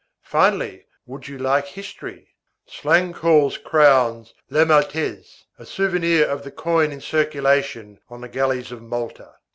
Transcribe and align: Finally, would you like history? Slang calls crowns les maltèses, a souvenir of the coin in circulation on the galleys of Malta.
Finally, 0.23 0.83
would 1.05 1.27
you 1.27 1.37
like 1.37 1.67
history? 1.67 2.29
Slang 2.65 3.13
calls 3.13 3.59
crowns 3.59 4.33
les 4.49 4.65
maltèses, 4.65 5.43
a 5.59 5.65
souvenir 5.67 6.25
of 6.27 6.41
the 6.41 6.49
coin 6.49 6.91
in 6.91 6.99
circulation 7.01 7.99
on 8.09 8.21
the 8.21 8.27
galleys 8.27 8.71
of 8.71 8.81
Malta. 8.81 9.35